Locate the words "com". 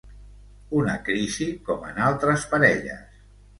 1.69-1.87